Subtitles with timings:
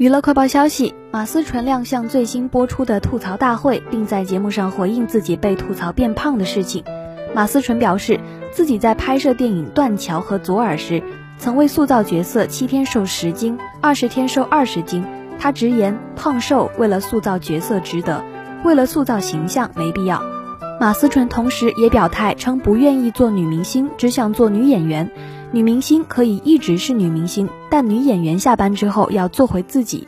[0.00, 6.82] 娱乐快报消息：马思纯亮相最新播出的吐槽大会，并在节目上回应自己被吐槽变胖的事情。
[7.34, 8.18] 马思纯表示，
[8.50, 11.02] 自己在拍摄电影《断桥》和《左耳》时，
[11.36, 15.04] 曾为塑造角色七天瘦十斤，二十天瘦二十斤。
[15.38, 18.24] 他直言，胖瘦为了塑造角色值得，
[18.64, 20.22] 为了塑造形象没必要。
[20.80, 25.10] 马思纯同时也表态称，不愿意做女明星，只想做女演员。
[25.52, 30.06] 女明星可以一直是女明星，但女演员下班之后要做回自己。